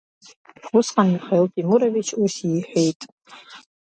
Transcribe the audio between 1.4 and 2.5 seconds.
Темурович ус